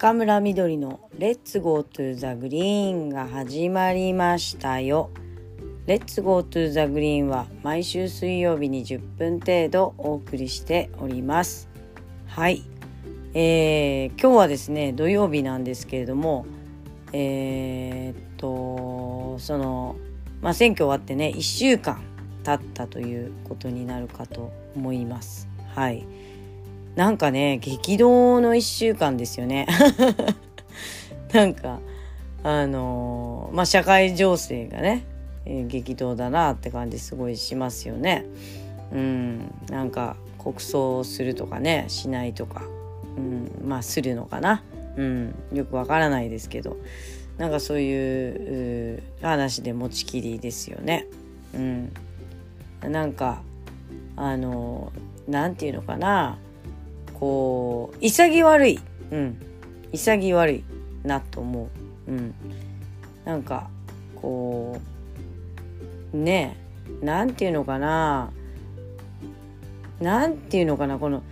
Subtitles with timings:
[0.00, 5.10] 中村みどりの Let's Go to the Greenが始まりましたよ。
[5.86, 11.68] Let's Go to the Greenは毎週水曜日に10分程度お送りしております。
[12.28, 12.62] はい。
[13.34, 16.46] えー、今日はですね、土曜日なんですけれども、
[17.12, 19.96] えー、っと、その、
[20.40, 22.00] まあ、選挙終わってね、1週間
[22.44, 25.48] 経ったということになるかと思います。
[25.74, 26.06] はい。
[26.96, 29.66] なんかね激動の1週間ですよね。
[31.32, 31.80] なんか
[32.42, 35.04] あの、まあ社会情勢がね、
[35.44, 38.24] えー、激動だなって感じすごいしますよね。
[38.92, 42.62] うんなんか国葬するとかねしないとか、
[43.16, 44.62] うん、まあするのかな、
[44.96, 46.76] うん、よくわからないですけど。
[47.38, 51.06] なんかそういう話で持ちきりですよね。
[51.54, 51.92] うん、
[52.82, 53.42] なんか
[54.16, 54.92] あの
[55.28, 56.36] なんていうのかな。
[57.18, 58.80] こう潔悪い、
[59.10, 59.40] うん、
[59.92, 60.64] 潔悪い
[61.04, 61.68] なと思
[62.08, 62.34] う、うん、
[63.24, 63.68] なんか
[64.16, 64.80] こ
[66.12, 66.56] うね
[67.02, 68.30] えなんていうのかな。
[70.00, 71.22] なんていうのかなこの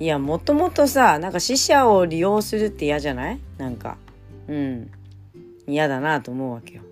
[0.00, 3.40] いやもともとさなんか死者を利用するって嫌じゃない？
[3.56, 3.96] なんか。
[4.48, 4.90] うん。
[5.68, 6.82] 嫌だなと思うわけよ。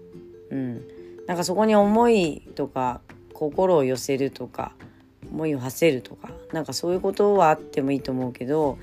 [0.50, 0.82] うん、
[1.27, 3.00] なんかそこに思いとか
[3.32, 4.72] 心を寄せるとか
[5.34, 8.78] 思いを馳せるとかなんかそういうことはあってもいいと思うけど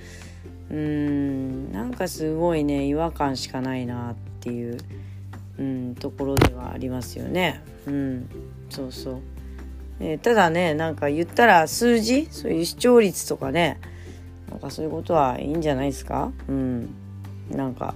[0.70, 4.78] うーんなんかすごいね違和感しかないなっていう、
[5.58, 7.62] うん、ところではありますよね。
[7.88, 8.30] うん、
[8.70, 9.20] そうそう、
[10.02, 13.80] え、ただねなんか言ったら数字そういう視聴率とかね
[14.50, 16.32] なんかそういうことはいいんじゃないですか？
[16.50, 16.94] うん
[17.50, 17.96] なんか、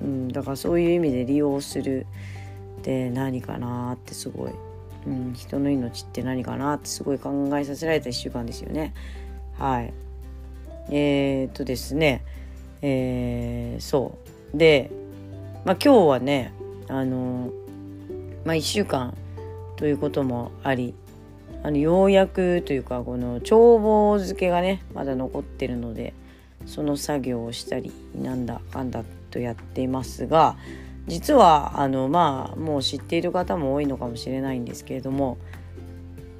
[0.00, 2.06] うん、だからそういう意味で利用する
[2.80, 4.50] って何かなってすごい
[5.06, 8.92] うん、人の命って何かなってすごい考えさせられた1週間ですよね。
[9.58, 9.92] はい。
[10.90, 12.24] えー、っとですね、
[12.82, 14.18] えー、そ
[14.54, 14.90] うで、
[15.64, 16.52] まあ、今日はね
[16.88, 17.50] あの、
[18.44, 19.16] まあ、1週間
[19.76, 20.94] ということもあり
[21.62, 26.14] あのようやくというかこの帳簿付けがねまだ残ってるので
[26.66, 30.56] その作業をしたりなんだかんだとやっていますが
[31.06, 35.38] 実はあのまあもう知っている方も多いのかもしれないんですけれども、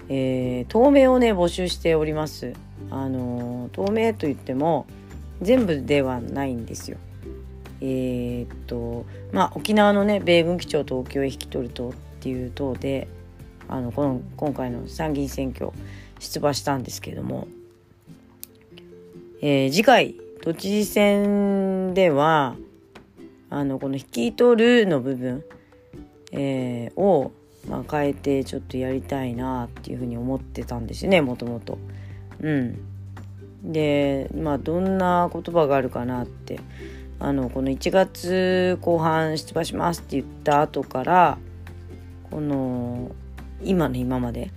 [0.09, 2.53] えー、透明をね募集しております。
[2.91, 4.87] あの透明といっても
[5.41, 6.99] 全部ではないんですよ。
[7.81, 13.09] えー、っとまあ沖縄のね米軍基地を東京へ引き取る党っていう党で
[13.69, 15.71] あのこの今回の参議院選挙
[16.19, 17.48] 出馬したんですけれども、
[19.43, 22.56] えー、次回都知事選では
[23.51, 25.45] あのこの引き取るの部分、
[26.33, 27.33] えー、を、
[27.69, 31.79] まあ、変えてちょっとやりたいなっていうふうに思ってたんですよねもともと。
[32.41, 32.79] うん、
[33.62, 36.61] でまあどんな言葉があるかなって
[37.19, 41.39] あのこの1月後半出馬しますって言った後から
[42.31, 43.11] この
[43.63, 44.51] 今の今まで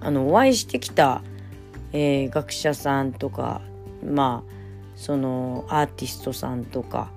[0.00, 1.22] あのお会いしてきた、
[1.92, 3.60] えー、学者さんとか
[4.04, 4.52] まあ
[4.94, 7.10] そのアーティストさんとか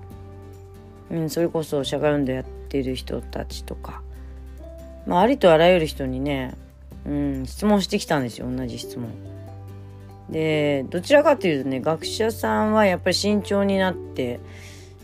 [1.10, 4.02] うん、それこそ社会運動やってる人たちとか、
[5.06, 6.54] まあ、ありとあらゆる人にね、
[7.04, 8.50] うん、質問してきたんですよ。
[8.50, 9.08] 同じ質問。
[10.30, 14.38] でどちらかというとね学者さんはやっぱり慎重になって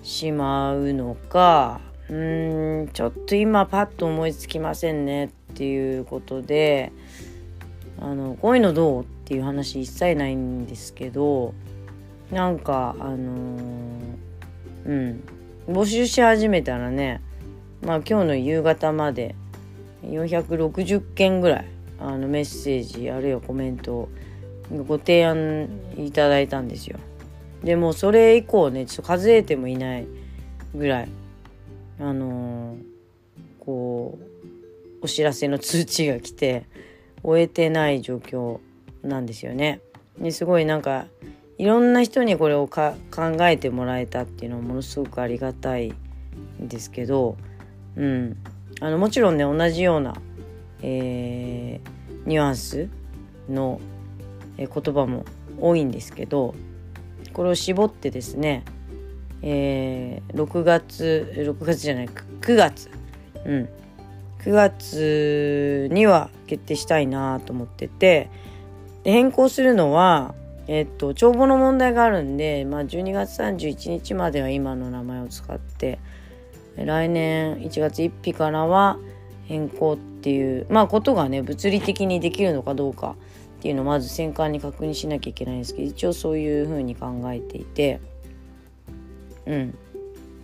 [0.04, 6.92] しまうのかうーんちょっと今パッと思いつきませんねっていうことで
[8.00, 11.54] あのこういうのどうっていう話一切ないんですけど
[12.30, 13.58] なんかあのー、
[14.86, 15.35] うん。
[15.68, 17.20] 募集し始めたらね
[17.82, 19.34] まあ今日の夕方まで
[20.04, 21.66] 460件ぐらい
[21.98, 24.08] あのメッセージあるいはコメントを
[24.86, 26.98] ご提案いただいたんですよ。
[27.62, 30.06] でもそれ以降ねちょっと数えてもいない
[30.74, 31.08] ぐらい
[31.98, 32.78] あのー、
[33.58, 34.18] こ
[35.00, 36.66] うお知らせの通知が来て
[37.22, 38.58] 終えてない状況
[39.02, 39.80] なんですよね。
[40.18, 41.06] ですごいなんか
[41.58, 42.94] いろんな人にこれを考
[43.40, 45.94] えてもらえたっていうのはものすごくありがたい
[46.60, 47.36] んですけど、
[47.96, 48.36] うん、
[48.80, 50.14] あのもちろんね同じような、
[50.82, 52.88] えー、ニュアンス
[53.48, 53.80] の、
[54.58, 55.26] 言葉も
[55.60, 56.54] 多いんですけど
[57.34, 58.64] これを絞ってですね、
[59.42, 62.90] えー、6月6月じゃない9月、
[63.44, 63.68] うん、
[64.38, 68.30] 9月には決定したいなと思ってて
[69.04, 70.34] 変更するのは
[70.68, 75.98] えっと帳簿の問題があるんで、まあ、12月31日までは今の名前を使って
[76.76, 78.98] 来年1月1日からは
[79.44, 83.16] 変更っていうまあことがね物理的にできるのかどうか
[83.58, 88.00] っていうのをまず戦艦に確認しなきゃいけないんですけど一応そういうふうに考えていて
[89.46, 89.78] うん。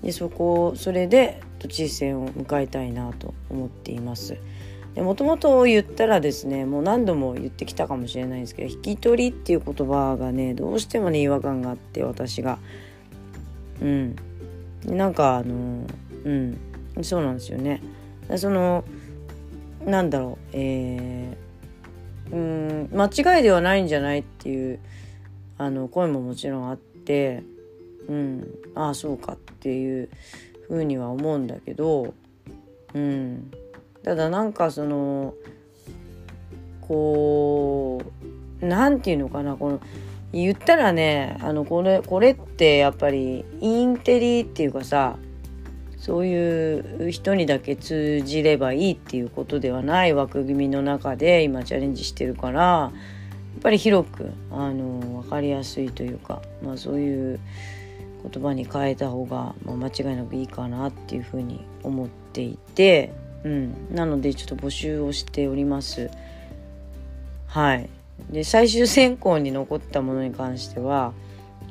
[0.03, 4.37] でそこそれで都知事選を迎えたいなと思っています。
[4.97, 12.59] もともと言ったらですねもう何度も言ってきたかもしれないんですけど引き取りっていう言葉がねどうしてもね違和感があって私が。
[13.81, 14.17] うん。
[14.85, 15.87] なんかあの
[16.25, 16.59] うん。
[17.01, 17.83] そうなんですよね。
[18.37, 18.85] その
[19.87, 24.79] なんだろうえー、うん間違いではないんじゃないっていう
[25.59, 27.43] あの声ももちろんあって
[28.09, 28.47] うん。
[28.75, 30.11] ああそうかっていう
[30.69, 32.13] ふうには思うんだけど
[32.93, 33.51] うん。
[34.05, 35.35] ただなんかその
[36.81, 38.03] こ
[38.61, 39.81] うなんていうのかなこの
[40.33, 45.17] 言ったらねあのこれこれってやっぱりインテリっていうかさ
[45.99, 52.91] そういう人にだけ通じればいいっていうことではない枠組みの中で今チャレンジしてるからや
[53.59, 57.39] っぱり広くあの分かりやすいというか、まあ、そういう
[58.29, 63.13] 言葉に変えた方が、まあ、間違いなくいいかなっていうふうに思っていて、
[63.45, 66.11] うん、なのでちょっと募集をしております。
[67.47, 67.89] はい
[68.31, 71.13] で最終選考に残ったものに関しては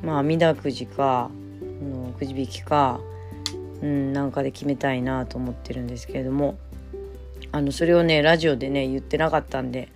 [0.02, 1.30] まあ網田くじか
[1.82, 3.00] のくじ引きか、
[3.82, 6.58] うん、なんかで決めたいなと思ってるんですけれども
[7.50, 9.88] あのそれをねラジオでね言ってなかったんで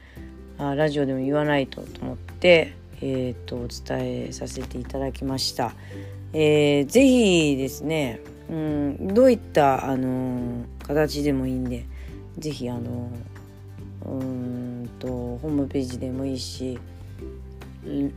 [0.58, 5.72] あラジオでも言わないとと思って、えーと、お伝えさせていただきました。
[6.32, 11.84] えー、ぜひですね、うん、どういった、あの、形でもいいんで
[12.38, 13.10] ぜひあの
[14.04, 16.78] うんとホームページでもいいし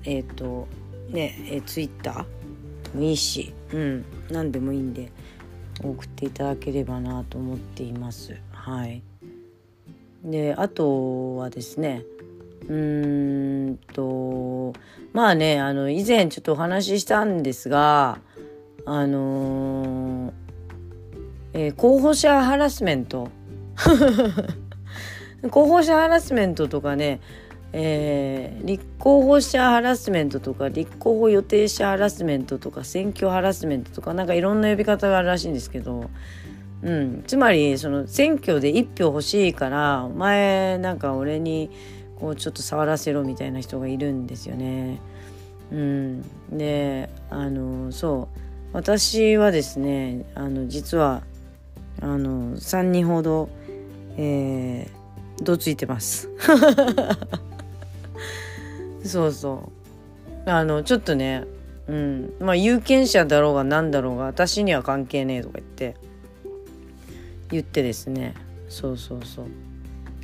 [0.04, 0.68] えっ、ー、と
[1.10, 2.26] ねえツイッター
[2.94, 5.12] でもいいし、うん、何でもいいんで
[5.84, 8.36] 送っていただければなと思っています。
[8.52, 9.02] はい、
[10.24, 12.04] であとはですね
[12.68, 14.74] うーんと
[15.14, 18.20] まあねあの以前ちょっとお話ししたんですが
[18.92, 20.32] あのー、
[21.54, 23.30] えー、候補者ハラスメント。
[25.52, 27.20] 候補者ハラスメントとかね、
[27.72, 36.10] えー、立候補者ハラスメントとか立候補予定者ハラスメントとか選挙ハラスメントとかなんかいろんな呼び方があるらしいんですけど、
[36.82, 41.70] うん、つまりその選挙で1票欲しいからお前なんか俺に
[42.20, 45.00] こうちょっと触らせろみたいな人がいるんですよね。
[45.72, 46.22] うん、
[46.52, 48.49] であのそう。
[48.72, 51.24] 私はですねあの実は
[52.02, 53.50] あの3人ほど、
[54.18, 56.30] えー、どついてます。
[59.04, 59.72] そうそ
[60.46, 60.50] う。
[60.50, 61.46] あのちょっとね
[61.88, 62.34] うん。
[62.40, 65.96] まあ有権者だろうが何だろうが私には関係ねえとか言って
[67.52, 68.36] 言ってですね。
[68.70, 69.46] そうそうそう。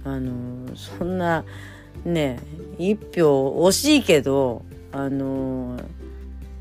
[0.04, 1.44] あのそんな
[2.06, 2.40] ね
[2.78, 5.80] 一票惜しいけどあの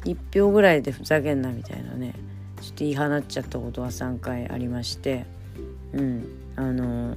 [0.04, 2.14] 1票ぐらいでふざけんなみたいなね。
[2.60, 5.26] ちょっと言い放っちゃったことは3回ありまして。
[5.92, 6.26] うん。
[6.56, 7.16] あの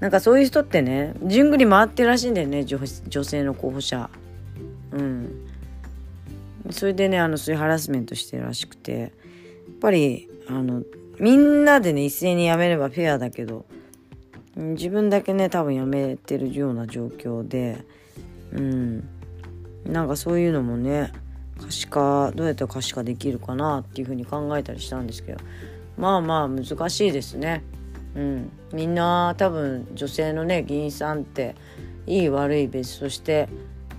[0.00, 4.10] なんかそういう人ってね順繰り回ってるらしいんだよね女性の候補者。
[4.92, 5.46] うん。
[6.70, 8.92] それでねあのそういうハラスメントしてるらしくて。
[9.00, 9.10] やっ
[9.80, 10.82] ぱりあの
[11.18, 13.66] みんなでね一斉に辞めればフェアだけど
[14.56, 17.84] 自分だけね多分やめてるような状況で。
[18.52, 19.08] うん。
[19.86, 21.12] なんかそういうのもね
[21.64, 25.38] 可視化どうやったら可視化できるかなっていうふうに考えたりしたんですけど
[25.96, 27.62] まあまあ難しいですね。
[28.16, 31.56] うん、みんな多分女性のね議員さんって
[32.06, 33.48] いい悪い別として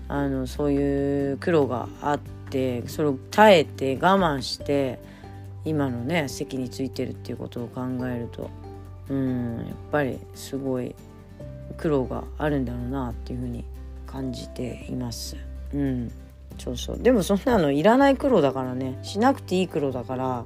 [0.08, 2.20] あのそういう苦労があっ
[2.50, 5.00] てそれを耐えて我慢して
[5.66, 8.50] 今のね席についてるっていうことを考えると
[9.10, 10.96] うんやっぱりすごい
[11.78, 13.66] 苦労があるんだろうなっていうふうに
[14.06, 15.36] 感じています。
[15.74, 16.12] うん
[16.58, 17.00] そうそう。
[17.00, 19.00] でもそんなのいらない苦労だからね。
[19.04, 20.46] しなくていい苦労だから。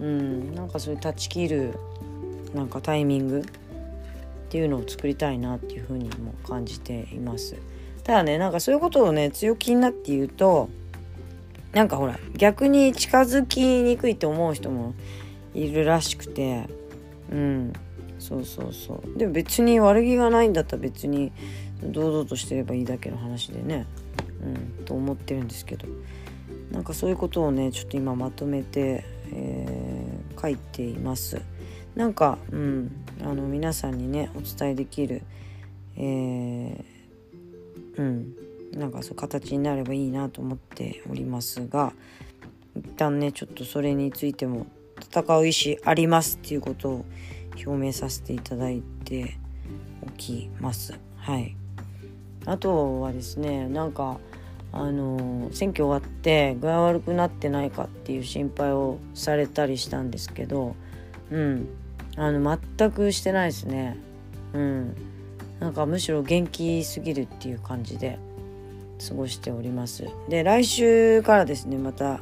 [0.00, 0.54] うん。
[0.54, 1.78] なんかそういう断ち切る
[2.54, 3.44] なんかタイミング。
[4.54, 7.56] っていうのを作りたいなっていうふうにも感じています。
[8.04, 10.68] ただねなんかそういうことをね強気になって言うと
[11.72, 14.94] なんかほら逆に近づきにくいと思う人も
[15.54, 16.68] いるらしくて。
[17.32, 17.72] うん。
[18.20, 19.18] そうそうそう。
[19.18, 21.32] でも別に悪気がないんだったら別に
[21.82, 23.86] 堂々としてればいいだけの話でね。
[24.44, 25.86] うんと思ってるんですけど
[26.70, 31.40] なんかそういうことをねちょっと今まとめて、えー、書いています
[31.94, 35.22] なんかうんあの皆さんにねお伝えできる
[35.96, 36.84] えー、
[37.96, 38.34] うん
[38.72, 41.92] なんかそう形になればいいなと思っておりますが
[42.76, 44.66] 一旦ねちょっとそれについても
[45.00, 47.04] 戦う意思ありますっていうことを
[47.64, 49.38] 表明させていただいて
[50.02, 50.98] おきます。
[51.16, 51.56] はい。
[52.46, 54.18] あとはですねなんか
[54.76, 60.74] あの選挙終わって具合悪くなってないかっていう心配をされたりしたんですけど
[61.30, 61.68] うん。
[62.16, 63.96] あの全くしてないですね。
[64.52, 64.96] うん。
[65.60, 68.18] なんかむしろ元気すぎるっていう感じで
[69.08, 70.08] 過ごしております。
[70.28, 72.20] で来週からですねまた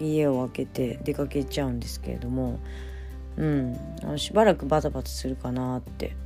[0.00, 2.58] 家を開けて出かけちゃうんですけれども
[3.36, 3.76] うん。
[4.02, 6.16] あのしばらくバタバタするかなって。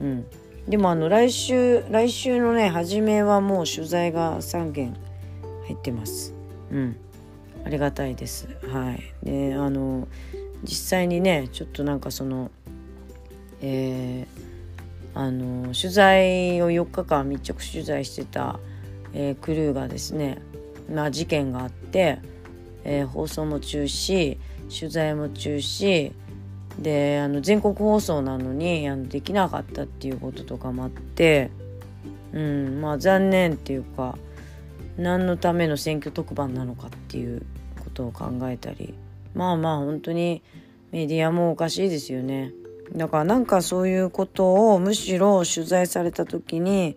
[0.00, 0.26] うん。
[0.66, 4.96] でもあの来週来週のね初めはもう取材が3件
[5.70, 6.34] 入ってます。
[6.70, 6.96] うん。
[7.64, 8.48] ありがたいです。
[8.66, 9.02] はい。
[9.22, 10.08] であの
[10.62, 12.50] 実際にねちょっとなんかその
[13.62, 18.58] えー、あの取材を4日間密着取材してた、
[19.12, 20.40] えー、クルーがですね
[20.90, 22.20] まあ事件があって、
[22.84, 24.38] えー、放送も中止
[24.76, 26.12] 取材も中止
[26.78, 31.50] であの全国放送なのにあのできなかったっていうこととかもあって
[32.32, 34.16] うんまあ残念っていうか
[34.96, 37.42] 何のための選挙特番なのかっていう
[37.82, 38.94] ことを考えたり
[39.34, 40.42] まあまあ本当に
[40.92, 42.52] メディアもおかしいですよね。
[42.94, 46.96] だからなんかそういうことをむしろ取材された時に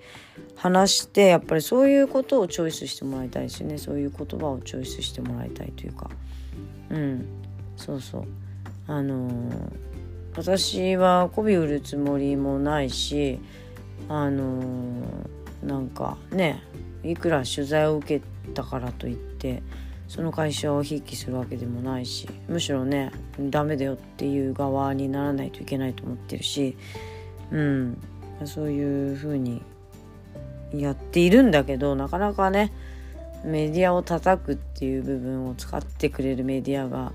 [0.55, 3.77] 話してやっぱりそういうことをチョイスしてもらいたいですよね。
[3.77, 6.09] そういう言葉をチョイスしてもらいたいというか。
[6.89, 7.25] うん。
[7.77, 8.23] そうそう。
[8.87, 9.71] あのー、
[10.35, 13.39] 私は媚び売るつもりもないし
[14.09, 16.61] あのー、なんかね
[17.03, 19.61] いくら取材を受けたからといって
[20.07, 26.77] その会社をひいきするわけでもないしむしろねダメだよっていう側にならないといけないと思ってるし
[27.51, 27.97] うん。
[28.45, 29.61] そういうふうに
[30.73, 32.73] やっているんだけどなかなかね
[33.45, 37.11] メディアを叩くっていう部分を使ってくれるメディアが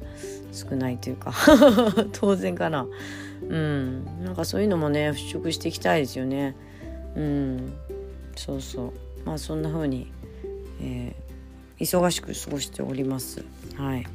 [0.52, 1.32] 少ないというか
[2.12, 2.86] 当然かな。
[3.48, 4.24] うん。
[4.24, 6.54] なんかそういうのもね払拭していきたいですよね。
[7.16, 7.72] うん。
[8.36, 8.92] そうそう。
[9.24, 10.10] まあそんな風に、
[10.80, 13.44] えー、忙しく過ごしております。
[13.76, 14.06] はい。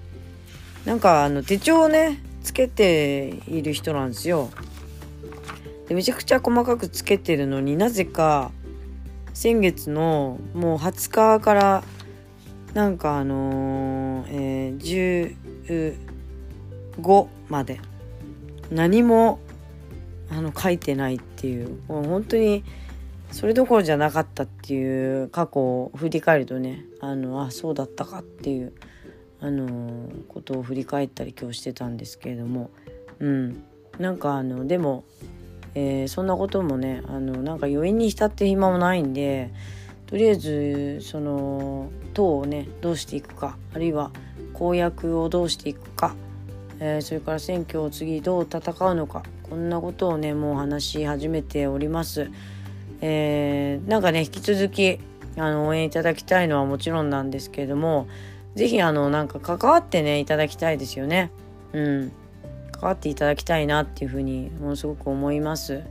[0.85, 4.49] なんかあの手帳をねつけている人なんですよ。
[5.87, 8.51] でめちゃくちゃ細かくつけてるのになぜか
[9.33, 11.83] 先月のもう20日から
[12.73, 15.97] なんかあのー、えー、
[16.97, 17.79] 15まで
[18.71, 19.39] 何も
[20.29, 22.63] あの書いてないっていうもう本当に
[23.33, 28.73] それどころじゃなかったっていう過去を振り返るとねあのあそうだったかっていう
[29.41, 32.69] あの、ことを振り返ったり今日してたんですけれども
[33.19, 33.63] うん
[33.97, 35.03] なんかあのでも、
[35.73, 39.51] えー、そんなこともねあのなんか余韻に浸って暇もないんで
[40.05, 44.11] とりあえずその党をねどうしていくかあるいは
[44.53, 46.15] 公約をどうしていくか、
[46.79, 52.29] えー、それから選挙を次どう戦うのかこんなことをねもう話し始めております。
[53.05, 54.97] えー、なんかね引き続き
[55.35, 58.07] あの応援いただきたいのはもちろんなんですけれども
[58.55, 61.29] 是非あのなんか関わってねいただきたいですよね。
[61.73, 62.11] うん、
[62.71, 65.83] 関わっていただきたいなっていうふうにものすごく思います。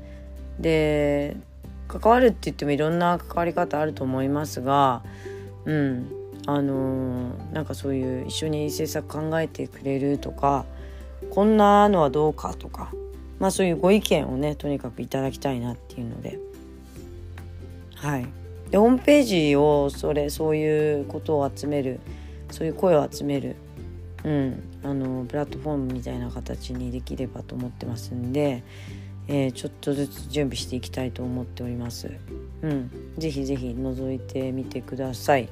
[0.58, 1.36] で
[1.86, 5.02] 関わるって言ってもいろんな関わり方あると思いますが
[5.66, 6.10] うん
[6.46, 10.64] あのー、なんかそういう一緒に政策考えてくれるとか
[11.30, 12.90] こんなのはどうかとか
[13.38, 16.38] まあそういうご意見をねとにかくいただきたいなっていうので
[18.02, 18.26] はい
[18.70, 22.00] でホームページをそれそういうことを集める
[22.50, 23.56] そういう声を集める
[24.24, 28.62] うんあのプラットフォームみたいな形にできればと思ってますんで
[29.28, 32.10] えー、ちょっとずつ準備していきたいと思っております。
[32.62, 35.48] うん、ぜひぜひ覗いてみてください。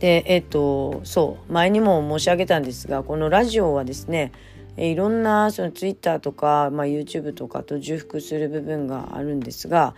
[0.00, 4.32] で、えっ、と、そう、前にも申し上げたんですが、このラジオはですね、
[4.76, 9.94] いろんなその Twitter とか、まあ、YouTube とかと重複する部分があるんですが、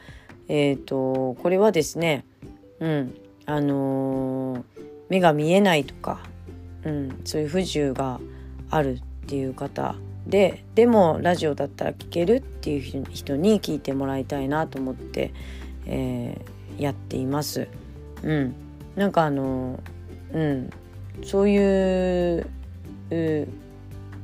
[0.48, 2.24] えっ、ー、と、これはですね、
[2.80, 3.14] うん、
[3.46, 4.64] あの
[5.08, 6.20] 目が見えないとか、
[6.84, 8.20] うん、そういう不自由が
[8.70, 9.94] あるっていう方
[10.26, 15.32] ででもラジオだったら聞けるっていう人に聞いてもらいたいなと思って、
[15.86, 17.68] えー、やっています。
[18.22, 18.54] うん、
[18.96, 19.80] なんかあの、
[20.32, 20.70] うん、
[21.22, 22.46] そういう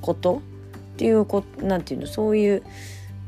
[0.01, 0.43] こと
[0.95, 2.63] っていうこなんていうのそういう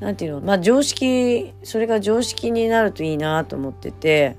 [0.05, 0.41] なんていうの？
[0.43, 4.37] まあ常識それが常識になるといいなと思ってて、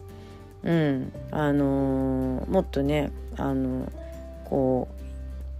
[0.62, 1.12] うん。
[1.32, 3.92] あのー、もっとねあの
[4.46, 4.88] こ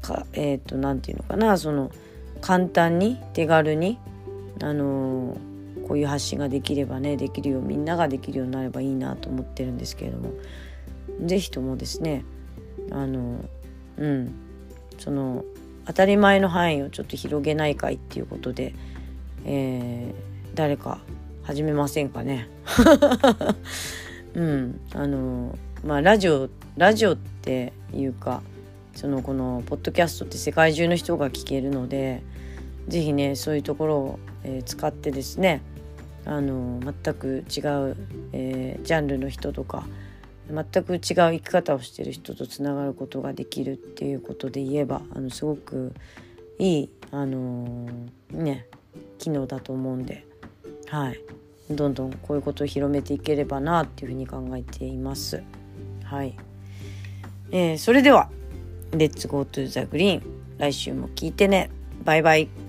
[0.04, 1.58] うかえっ、ー、となんていうのかな？
[1.58, 1.90] その
[2.40, 3.98] 簡単に手軽に
[4.62, 10.34] あのー、こういう発信ができればねできるようみんなができるようになればいいなと思ってるんですけれども。
[11.26, 12.24] 是非ともですね
[12.92, 13.44] あの
[13.98, 14.36] うん。
[15.00, 15.44] その
[15.88, 18.74] 当たり前の範囲をちょっと広げないかいっていうことで、
[19.46, 21.00] えー、誰か
[21.44, 22.50] 始めませんかね。
[24.34, 24.80] うん。
[24.94, 28.42] あのまあラジオラジオっていうか
[28.96, 32.24] そのこのポッドキャストって世界中の人が聞けるので
[32.88, 35.62] 是非ねそういうところを、えー、使ってですね
[36.26, 37.98] あの全く違う、
[38.34, 39.86] えー、ジャンルの人とか
[40.50, 45.94] 全く違う生き方をしてる人とつながることができるっていうことで言えばあのすごく
[46.58, 48.68] いい、あのー、ね
[49.26, 50.26] 機能だと思うんで、
[50.88, 51.20] はい、
[51.72, 55.42] どんどんこういうことを広めていければなっていうふうに考えています。
[56.04, 56.36] はい。
[57.52, 58.30] えー、それでは
[58.96, 60.24] 「レッツゴートゥーザグリーン」
[60.58, 61.70] 来週も聞いてね。
[62.04, 62.65] バイバイ。